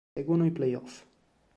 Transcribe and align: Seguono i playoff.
Seguono 0.17 0.45
i 0.47 0.51
playoff. 0.51 1.05